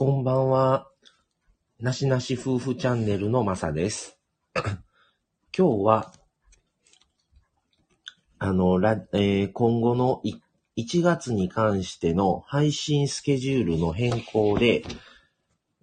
[0.00, 0.88] こんばんは。
[1.78, 4.18] なしなし夫婦チャンネルのまさです。
[4.56, 4.72] 今
[5.52, 6.14] 日は、
[8.38, 10.22] あの、ラえー今後の
[10.78, 14.84] 1月に関しての配信スケジュールの変更で、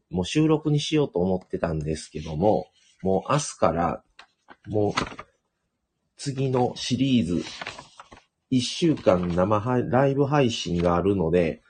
[0.10, 2.72] もう収録にしようと思ってたんですけども、
[3.04, 4.04] もう明日から、
[4.66, 4.94] もう、
[6.16, 7.44] 次のシリーズ、
[8.50, 11.62] 1週間生ライブ配信があるので、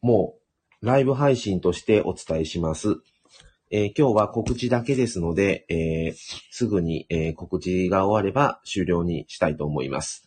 [0.00, 0.41] もう、
[0.82, 2.96] ライブ配信としてお伝えします。
[3.70, 6.14] えー今日は告知だけですので、えー
[6.50, 10.26] すぐに、えー告知が終われば終了にしたいと思います。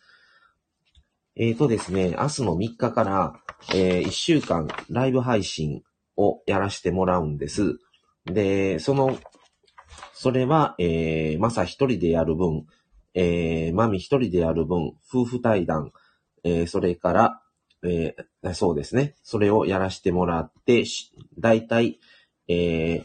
[1.36, 3.34] えーとですね、明日の3日から、
[3.74, 5.82] え1週間ライブ配信
[6.16, 7.78] をやらせてもらうんです。
[8.24, 9.18] で、その、
[10.14, 12.64] それは、えー、まさ一人でやる分、
[13.12, 15.92] え、まみ一人でやる分、夫婦対談、
[16.44, 17.42] えそれから、
[17.84, 19.16] えーそうですね。
[19.22, 20.84] それをやらせてもらって、
[21.38, 21.98] だいたい、
[22.48, 23.02] え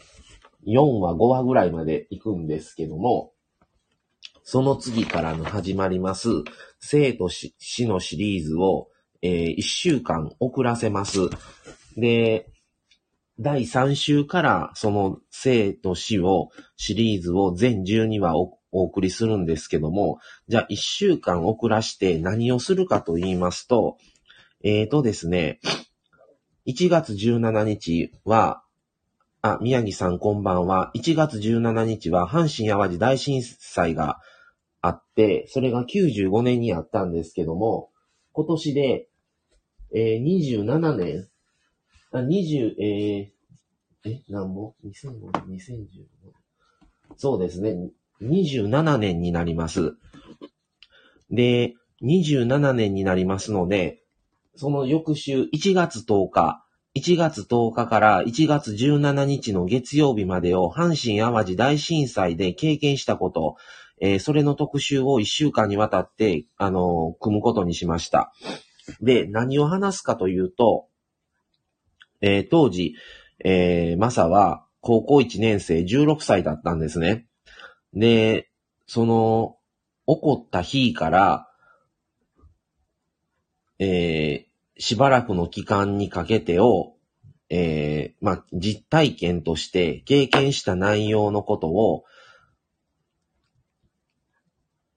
[0.66, 3.32] 4話、5話ぐらいまで行くんですけども、
[4.44, 6.28] その次からの始まります、
[6.80, 7.54] 生と死
[7.86, 8.88] のシリーズを、
[9.22, 11.30] え1週間遅らせます。
[11.96, 12.48] で、
[13.38, 23.98] 第3週からその生と死を、シリーズを全12話おお送りするんですけども、じゃあ1週間遅らして何をするかと言いますと、
[24.64, 25.58] えーとですね、
[26.66, 28.62] 1月17日は、
[29.40, 30.92] あ、宮城さんこんばんは。
[30.94, 34.20] 1月17日は阪神淡路大震災が
[34.80, 37.90] あって、それが95年にあったんですけども、
[38.30, 39.08] 今年で、
[39.92, 41.28] えー27年、
[42.12, 45.86] あ、20、えー、え、なんぼ ?2005 年、2015
[46.22, 46.32] 年。
[47.16, 47.90] そうですね。
[48.22, 49.96] 27年になります。
[51.32, 51.74] で、
[52.04, 54.01] 27年になりますので、
[54.56, 56.64] その翌週、1月10日、
[56.94, 63.56] 1月10日から1月17日の月曜日までを阪神淡路大震災で経験したこと、
[64.00, 68.32] えーそれの特集を1週間にわたって、あのー組むことにしました。
[69.00, 70.88] で、何を話すかというと、
[72.20, 72.94] えー当時、
[73.42, 77.26] えーマサは高校1年生16歳だったんですね。
[77.94, 78.50] で、
[78.86, 79.56] その、
[80.06, 81.51] 起こった日から、
[83.82, 86.94] えーしばらくの期間にかけてを、
[87.50, 92.04] えーまあ、実体験として経験した内容のことを、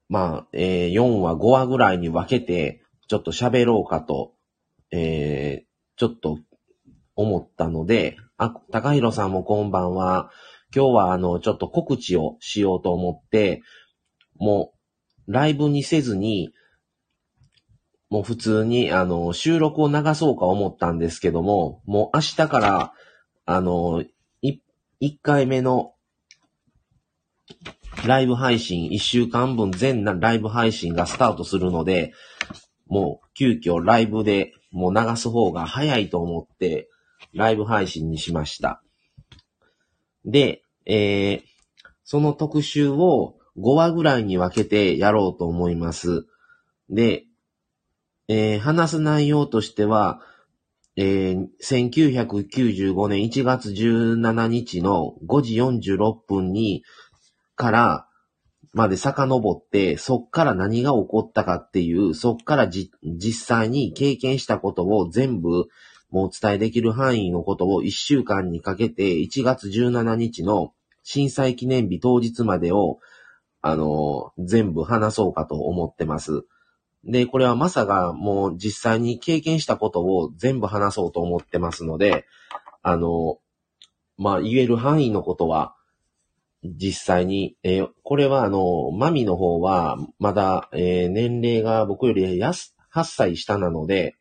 [0.08, 4.34] まあ、えー4話、5話ぐらいに分けて、ちょっと喋ろうかと、
[4.92, 5.66] えー
[5.98, 6.40] ちょっと
[7.16, 10.30] 思ったので、あ、高弘さんもこんばんは。
[10.76, 13.62] 今日はあの、ちょっと告知をしようと思って、
[14.38, 14.74] も
[15.28, 16.52] う、ライブにせずに、
[18.10, 22.94] もう普通に、あの、収録を流そうか思ったんですけども、もう明日から、
[23.46, 24.04] あの、
[24.42, 24.62] い、
[25.02, 25.94] 1回目の
[28.06, 32.14] ライブ配信、1週間分全ライブ配信がスタートするので、
[32.88, 36.90] もう急遽ライブでもう流す方が早いと思って、
[37.34, 38.82] ライブ配信にしました。
[40.26, 41.42] で、えー、
[42.04, 46.26] その特集を5話ぐらいに分けてやろうと思います。
[46.90, 47.26] で、
[48.28, 50.22] えー話す内容としては、
[50.96, 56.84] えー1995年1月17日の5時46分に、
[57.56, 58.08] から、
[58.74, 62.92] まで遡って、そっから何が起こったかっていう、そっから、実
[63.34, 65.68] 際に経験したことを全部、
[66.10, 73.00] もうお伝えできる範囲のことを1週間にかけて、1月17日の震災記念日当日までを、
[73.62, 76.46] あの全部話そうかと思ってます。
[77.06, 82.26] で、これはマサがもう実際に経験したことを全部話そうと思ってますので、
[82.82, 83.38] あの、
[84.18, 85.76] まあ、言える範囲のことは、
[86.64, 94.16] 実際に、えーこれはあの、マミの方は、まだ、えー年齢が僕よりやす8歳下なので、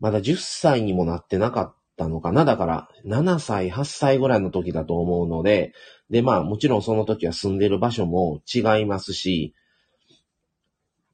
[0.00, 2.44] まだ10歳にもなってなかったのかな。
[2.44, 5.74] だから、7歳、8歳ぐらいの時だと思うので、
[6.08, 9.54] で、まあ、もちろんその時は住んでる場所も違いますし、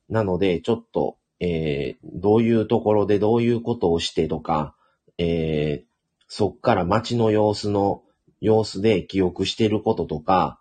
[0.08, 4.74] なので、ちょっと、えーどういうところでどういうことをしてとか、
[5.18, 5.88] えー
[6.30, 8.02] そっから街の様子の、
[8.40, 10.60] 様子で記憶してることとか、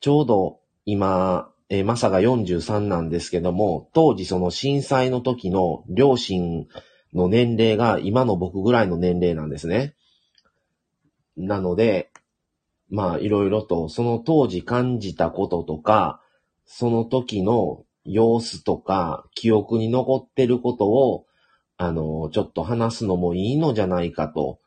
[0.00, 6.66] ちょうど今、えーマサが43なんですけども、当時その震災の時の両親
[7.12, 9.94] の年齢が今の僕ぐらいの年齢なんですね。
[11.36, 12.10] なので、
[12.88, 16.20] まあいろいろとその当時感じたこととか、
[16.66, 21.26] その時の様子とか記憶に残ってることを、
[21.76, 24.60] あの、ちょっと話すのもいいのじゃないかと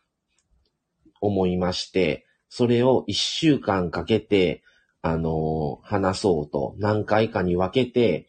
[1.22, 4.64] 思いまして、それを一週間かけて、
[5.02, 8.28] あの、話そうと、何回かに分けて、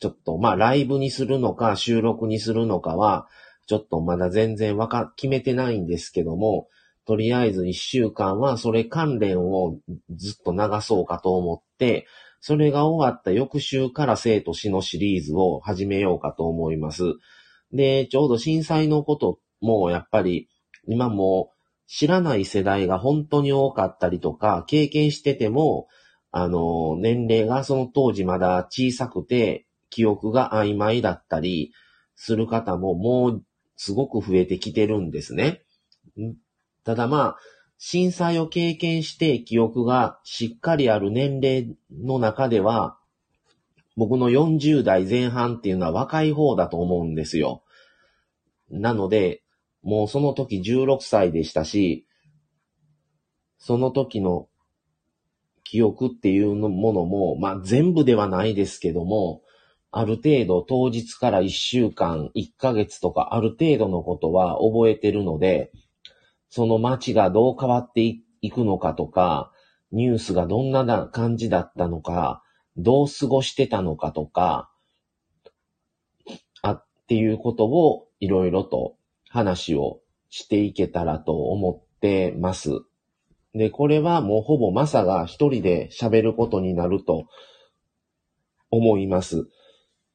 [0.00, 3.28] ちょっと、まあ、ライブにするのか、収録にするのかは、
[3.66, 6.68] ちょっとまだ全然わか、決めてないんですけども、
[7.06, 9.78] とりあえず一週間はそれ関連を
[10.10, 12.06] ずっと流そうかと思って、
[12.40, 17.02] それが終わった翌週から生と死のシリーズを始めようかと思います。
[17.72, 20.48] で、ちょうど震災のこともやっぱり
[20.86, 21.50] 今も
[21.86, 25.88] 知らない世代が本当に多かったりとか、経験してても、
[26.30, 31.72] あの、年齢がその当時まだ小さくて、記憶が曖昧だったり
[32.16, 33.44] する方ももう
[33.76, 35.62] すごく増えてきてるんですね。
[36.84, 37.36] ただまあ、
[37.78, 42.98] 震災を経験して記憶がしっかりある年齢の中では、
[43.96, 47.62] 僕の40代前半っていうのは若い方だと思うんですよ。
[48.70, 49.42] なので、
[49.82, 52.06] もうその時16歳でしたし、
[53.58, 54.48] その時の
[55.64, 59.42] 記憶っていうものも、まあ全部ではないですけども、
[59.90, 65.72] ある程度当日から1週間、1ヶ月とかある程度のことは覚えてるので、
[66.56, 69.52] その街がどう変わっていくのかとか、
[69.92, 72.42] ニュースがどんな感じだったのか、
[72.78, 74.70] どう過ごしてたのかとか、
[76.62, 78.96] あっていうことをいろいろと
[79.28, 80.00] 話を
[80.30, 82.70] していけたらと思ってます。
[83.54, 87.26] で、これはもうほぼマサが一人で喋ることになると
[88.70, 89.46] 思います。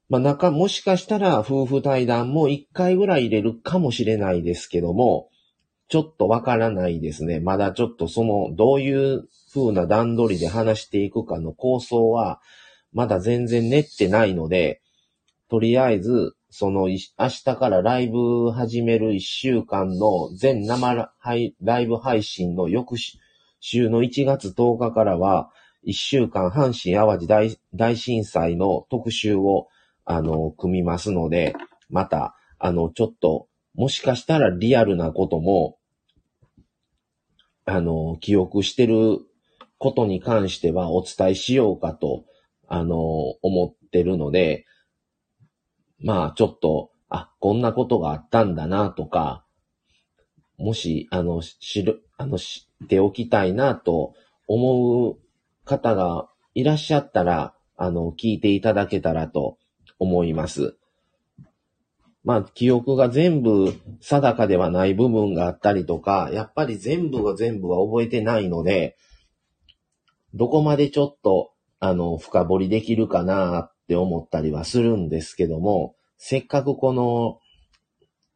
[0.10, 5.31] まあ、中、もしかしたら夫婦対談も一回ぐらい入れるかもしれないですけども、
[5.92, 7.42] ちょっとわからないですね。
[7.42, 12.40] まだちょっとその、どういう風な段取りで話していくかの構想は、
[12.94, 14.82] まだ全然練ってないので、
[15.50, 21.12] とりあえず、その、明日からライブ始める1週間の全生
[21.60, 22.96] ライブ配信の翌
[23.60, 25.50] 週の1月10日からは、
[25.86, 29.68] 1週間阪神淡路大震災の特集を、
[30.06, 31.54] あの、組みますので、
[31.90, 35.80] また、あの、ちょっと、もしかしたらリアルなことも、
[37.66, 39.19] あの、記憶してる
[39.78, 42.25] ことに関してはお伝えしようかと、
[42.68, 42.98] あの、
[43.42, 44.66] 思ってるので、
[46.00, 49.46] まあ、ちょっと、あ、こんなことがあったんだなとか、
[50.58, 54.14] もし、あの、知る、あの、知っておきたいなと
[54.48, 55.18] 思う
[55.66, 59.57] 方がいらっしゃったら、あの、聞いていただけたらと
[60.00, 60.78] 思います。
[62.23, 68.95] まあ、記憶が全部定かではない部分があったりとか、やっぱり全部が全部は覚えてないので、
[70.33, 77.39] どこまでちょっと、あの、深掘りできるかなって思ったりはするんですけども、せっかくこの、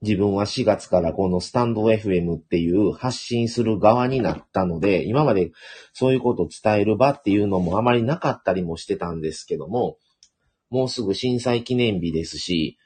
[0.02, 5.52] 自分は4月からこのスタンド FM っていう発信する側になったので、今まで
[5.94, 9.98] そういうことを伝える場っていうのもあまりなかったりもしてたんですけども、
[10.70, 12.78] もうすぐ震災記念日ですし、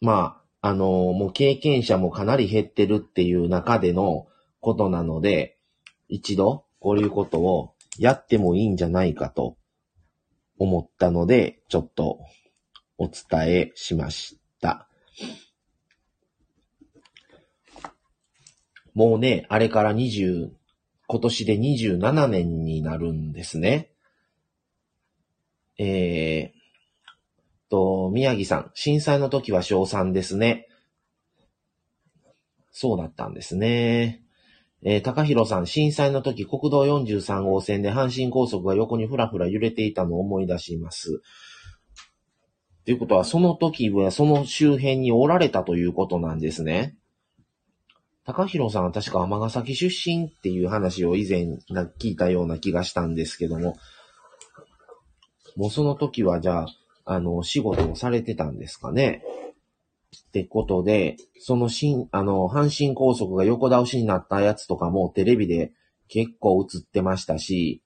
[0.00, 4.26] まあ、あの、もう経験者もかなり減ってるっていう中での
[4.60, 5.58] ことなので、
[6.08, 9.56] 一度こういうことをやってもいいんじゃないかと
[10.58, 12.20] 思ったので、ちょっと
[12.98, 14.88] お伝えしました。
[18.94, 20.50] もうね、あれから20、
[21.06, 23.90] 今年で27年になるんですね。
[25.78, 26.59] えー、
[27.70, 30.66] と、宮城さん、震災の時は小3ですね。
[32.70, 34.22] そうだったんですね。
[34.82, 41.20] えー、高弘さん、震災の時、国道43号線で阪神高速が横にふらふら揺れていたのを思い出します。
[42.86, 46.96] ということは、その時はその周辺におられたということなんですね。
[48.24, 51.58] 高弘さんは確か尼崎出身っていう話を以前
[51.98, 53.76] 聞いたような気がしたんですけども、
[55.56, 56.66] もうその時はじゃあ、
[57.04, 59.22] あの、仕事をされてたんですかね。
[60.28, 65.72] ってことで、その新、あの、阪神高速が横倒しになったやつとかもテレビで
[66.08, 67.82] 結構映ってましたし、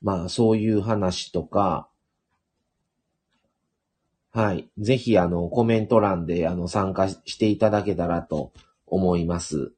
[0.00, 1.88] まあそういう話とか、
[4.30, 4.68] はい。
[4.78, 8.52] ぜひあの、コメント欄であの、参加していただけたらと
[8.86, 9.72] 思います。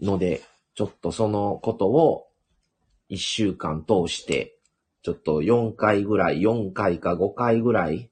[0.00, 0.42] ので、
[0.74, 2.28] ちょっとそのことを
[3.08, 4.59] 一週間通して、
[5.02, 8.10] ちょっと4回ぐらい、4回か5回ぐらい、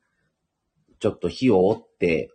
[1.00, 2.30] ちょっと火を追って、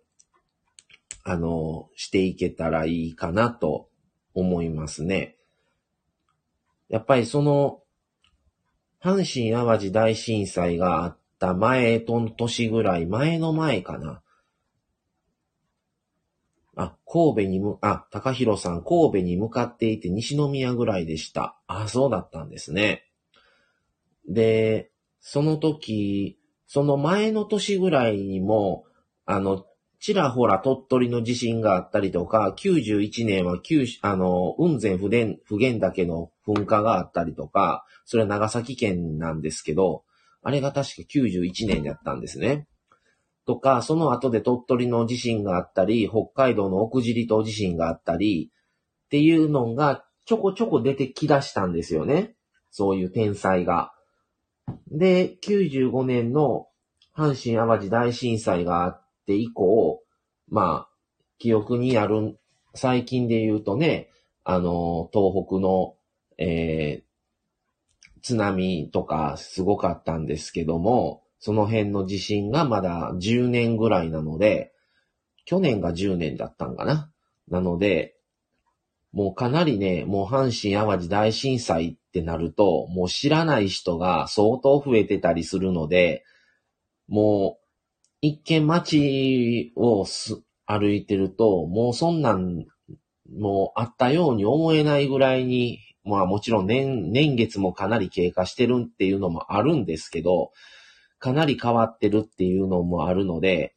[1.24, 3.89] あの、していけたらいいかなと
[4.33, 5.38] 思いますね。
[6.89, 7.81] やっぱりその、
[9.01, 14.22] 阪神淡路大震災があった前との年ぐらい、前の前かな。
[16.75, 21.60] あ、神戸にむ、あ、高弘さん、神戸に向かっていて西宮ぐらいでした。
[21.67, 23.05] あ、そうだったんですね。
[24.27, 26.38] で、その時、
[26.68, 28.86] その前の年ぐらいにも、
[29.25, 29.65] あの、
[30.00, 40.03] ちらほら鳥取の地震があったりとか、91年は九あの、雲仙普賢普賢岳の噴火があったりとか、それは長崎県なんですけど、
[40.42, 42.68] あれが確か91年だったんですね。
[43.46, 48.51] とか、その後で鳥取の地震があったり、北海道の奥尻島地震があったり、
[49.06, 52.36] っていうのがちょこちょこ出てきだしたんですよね。
[52.72, 53.92] そういう天災が。
[54.91, 56.67] で、95年の
[57.15, 60.01] 阪神淡路大震災があって以降、
[60.50, 60.89] まあ、
[61.38, 62.38] 記憶にある、
[62.75, 64.10] 最近で言うとね、
[64.43, 65.96] あの、東北の、
[66.38, 74.74] えー、津波とかすごかったんですけども、その辺の地震がまだ10年ぐらいなので、
[75.46, 77.12] 去年が10年だったんかな。
[77.50, 78.12] なので、
[79.13, 86.24] もうかなりね、もう阪神淡路大震災ってなると、もう知らない人が相当増えてたりするので、
[87.08, 87.63] もう、
[88.22, 90.05] 一見街を
[90.65, 92.65] 歩いてると、もうそんなん、
[93.29, 100.51] もうあったように思えないぐらいに、まあもちろん年、年月もかなり経過してるっていうのもあるんですけど、
[101.20, 103.75] かなり変わってるっていうのもあるので、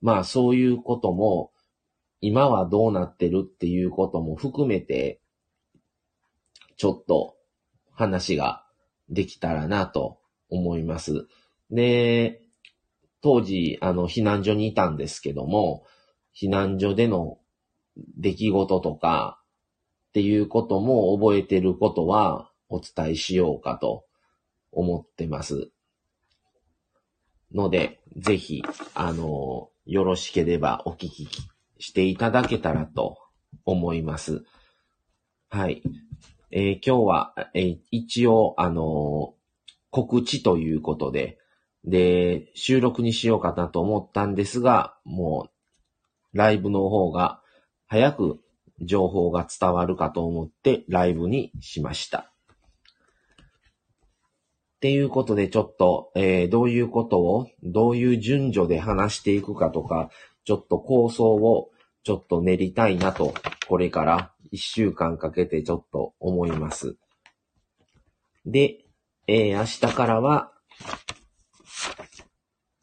[0.00, 1.49] まあそういうことも、
[2.20, 5.20] 今はどうなってるっていうことも含めて、
[6.76, 7.36] ちょっと
[7.92, 8.64] 話が
[9.08, 11.26] できたらなと思います。
[11.70, 12.42] で、
[13.22, 15.84] 当時、あの、避難所にいたんですけども、
[16.34, 17.38] 避難所での
[18.16, 19.42] 出来事とか
[20.08, 24.04] っていうことも覚えてることはお伝えしようかと
[24.72, 25.70] 思ってます。
[27.52, 28.62] ので、ぜひ、
[28.94, 31.28] あの、よろしければお聞き
[31.80, 33.18] していただけたらと
[33.64, 34.44] 思います。
[35.48, 35.82] はい。
[36.52, 39.34] えー、今日は、えー、一応、あの
[39.90, 41.38] 告知ということで、
[41.84, 45.48] で、収録にしようかなと思ったんですが、も
[46.34, 47.40] う、ライブの方が
[47.86, 48.40] 早く
[48.80, 52.18] 情報が伝わるかと思ってライブにしました。
[52.18, 52.24] っ
[54.80, 60.10] ていうことでちょっと、えー、どういうことを、どういう順序で話していくかとか、
[60.44, 61.70] ちょっと構想を
[62.02, 63.34] ちょっと練りたいなと、
[63.68, 66.96] これから一週間かけてちょっと思います。
[68.46, 68.84] で、
[69.26, 70.52] えー、明日からは、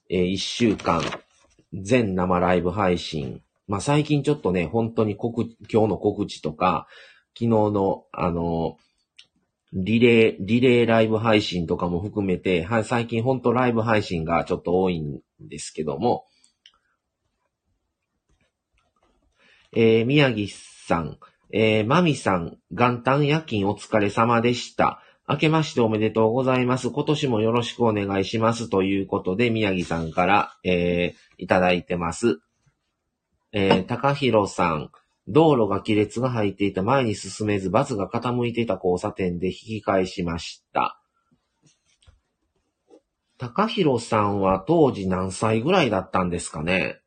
[0.10, 1.02] えー、一週間、
[1.74, 3.42] 全生ライブ配信。
[3.68, 6.88] まあ、最近ちょっとね、本当に告、今日の告知とか、
[7.38, 8.78] 昨日の、あの、
[9.74, 16.26] リレー、リレーライブ配信とかも含めて、はい、最近ほんとライブ配信がちょっと多いんですけども、
[19.74, 20.48] えー、宮城
[20.88, 21.18] さん、
[21.52, 25.02] えー、まみさん、元旦夜勤お疲れ様でした。
[25.30, 26.90] 明けましておめでとうございます。
[26.90, 28.70] 今年もよろしくお願いします。
[28.70, 32.40] ということで、宮城さんから、えー、いただいてます。
[33.52, 34.92] えー、高弘さん、
[35.28, 41.02] 道路が亀裂が入っていた前に進めず、バスが傾いていた交差点で引き返しました。
[43.38, 47.02] 高弘さんは当時何歳ぐらいだったんですかね？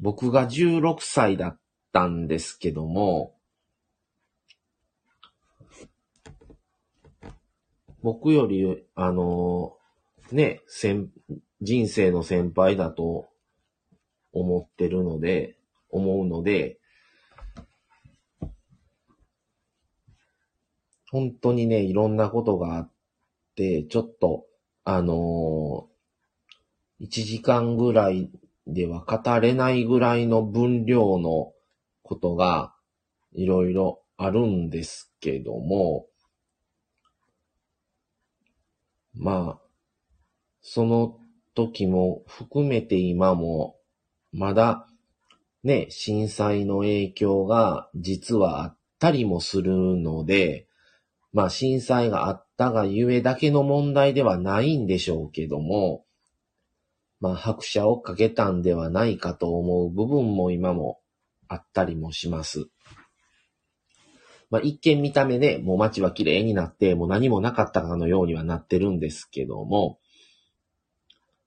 [0.00, 1.60] 僕が16歳だっ
[1.92, 3.34] たんですけども、
[8.02, 9.76] 僕より、あの、
[10.30, 11.10] ね、先、
[11.60, 13.28] 人生の先輩だと
[14.32, 15.58] 思ってるので、
[15.90, 16.78] 思うので、
[21.10, 22.90] 本当にね、いろんなことがあっ
[23.56, 24.46] て、ちょっと、
[24.84, 28.30] あのー、1時間ぐらい
[28.68, 31.52] では語れないぐらいの分量の
[32.02, 32.74] ことが
[33.32, 36.06] いろいろあるんですけども、
[39.14, 39.60] まあ、
[40.60, 41.16] その
[41.54, 43.76] 時も含めて今も、
[44.32, 44.86] まだ
[45.64, 50.68] ね、震災の影響が実はあったりもするので、
[51.32, 56.04] まあ震災があったがゆえだけの問題ではないんでしょうけども、
[57.20, 61.00] まあ拍車をかけたんではないかと思う部分も今も
[61.48, 62.68] あったりもします。
[64.50, 69.98] まあ一見見た目ね、もう街は綺麗になって、もう何もなかったかのようにはなってるんですけども、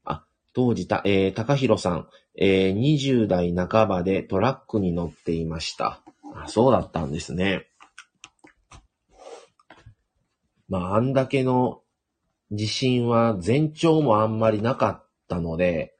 [0.03, 6.01] あ、当時た、えー、高弘さん、えー、20代半ばでトラックに乗っていました。
[6.35, 7.67] あ、そうだったんですね。
[10.69, 11.81] まあ、あんだけの
[12.51, 15.93] 地震は前兆もあんまりなかったので、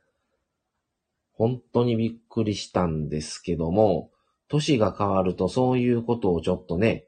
[1.31, 4.11] 本当にびっくりしたんですけども、
[4.49, 7.05] 年が変わるとそういうことをちょっとね、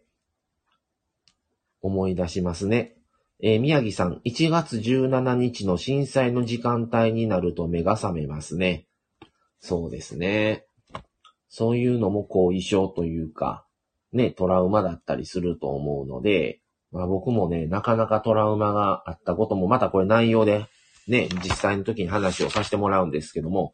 [1.81, 2.95] 思い出しますね。
[3.41, 8.87] えー、宮城さん、1月17日の震災の時間帯になると目が覚めますね。
[9.59, 10.65] そうですね。
[11.49, 13.65] そういうのも後遺症というか、
[14.13, 16.61] ね、トラウマだったりすると思うので、
[16.93, 20.65] まあ僕もね、なかなかトラウマがあったことも、またこれ内容で、
[21.07, 23.73] ね、実際の時に話をさせてもらうんですけども、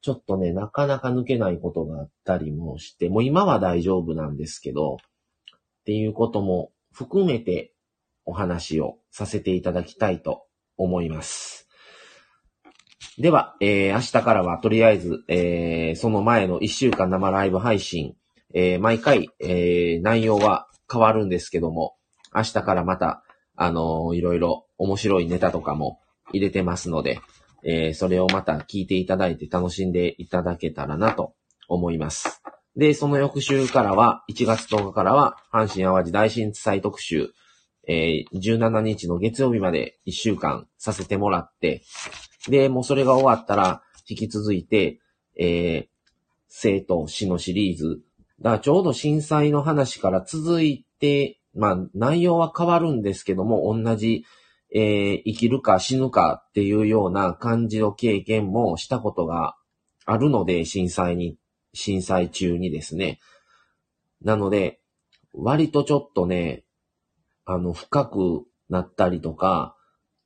[0.00, 7.72] ちょっとね、なかなか抜けないことがあったりもして、もう今は大丈夫なんですけど、っていうことも含めて
[8.24, 10.46] お話をさせていただきたいと
[10.76, 11.68] 思います。
[13.18, 18.14] では、えー、明日からはとりあえず、えー、その前の1週間生ライブ配信、
[18.52, 21.96] えー、毎回、えー、内容は変わるんですけども、
[22.34, 23.22] 明日からまた、
[23.54, 26.00] あのー、いろいろ面白いネタとかも
[26.32, 27.20] 入れてますので、
[27.62, 31.34] えー、それをまた聞いていただいて楽しんでいただけたらなと
[31.68, 32.42] 思います。
[32.76, 37.32] で、その翌週からは、1月10日からは、阪神淡路大震災特集、
[37.88, 41.82] えー、17日の月曜日まで1週間させてもらって、
[42.48, 45.00] で、もうそれが終わったら、引き続いて、
[45.38, 45.86] えー、
[46.48, 48.02] 生と死のシリーズ。
[48.40, 54.24] だちょうど震災の話から続いて、まあ内容は変わるんですけども、同じ
[54.74, 59.56] えー、生きるか死ぬかっていうような感じの経験もしたことが
[60.04, 61.38] あるので、震災に、
[61.72, 63.20] 震災中にですね。
[64.22, 64.80] なので、
[65.32, 66.64] 割とちょっとね、
[67.44, 69.76] あの、深くなったりとか、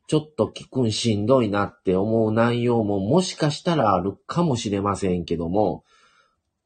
[0.06, 5.84] ちょっと聞くんしんどいなって思う内容ももしかしたらあるかもしれませんけども、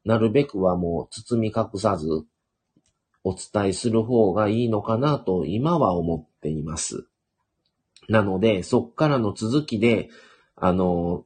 [0.03, 2.07] なるべくはもう包み隠さず
[3.23, 7.07] お伝えする方がいいのかなと今は思っています。
[8.09, 10.09] なので、そっからの続きで、
[10.55, 11.25] あの、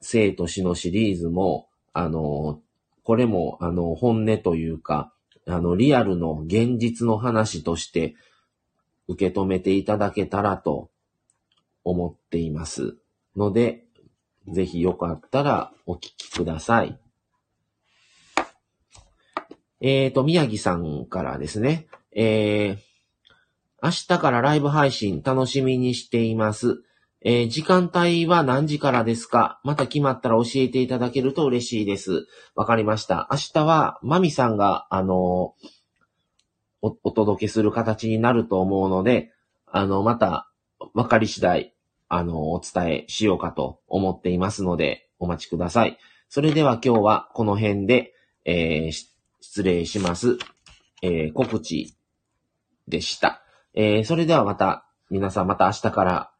[0.00, 2.60] 生と死のシリーズも、あの、
[3.04, 5.12] これも、あの、本音というか、
[5.46, 8.14] あの、リアルの現実の話として
[9.08, 10.90] 受け止めていただけたらと
[11.84, 12.96] 思っています。
[13.36, 13.84] ので、
[14.48, 16.98] ぜひよかったらお聞きください。
[19.80, 22.89] えっ、ー、と、宮城さんからですね、えー、
[23.82, 26.82] 明日からライブ配信楽しみにしています。
[27.22, 29.60] えー、時間帯は何時からですか？
[29.62, 32.26] また決まったら教えていただけると嬉しいです。
[32.54, 33.28] わかりました。
[33.30, 35.68] 明日は、マミさんが、あのー、
[36.80, 39.32] お、お届けする形になると思うので、
[39.66, 40.50] あの、また、
[40.94, 41.74] わかり次第、
[42.08, 45.98] あの、お伝えしようかと思っていますので、お待ちください。
[46.30, 48.14] それでは今日はこの辺で、
[48.46, 50.38] えー、失礼します。
[51.02, 51.94] え、告知
[52.88, 53.39] でした。
[53.74, 56.30] えー、それではまた、皆さんまた明日から、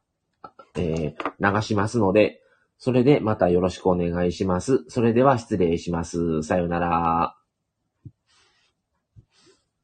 [0.75, 2.41] えー、流しますので、
[2.77, 4.85] それでまたよろしくお願いします。
[4.87, 6.43] それでは失礼します。
[6.43, 7.35] さようなら。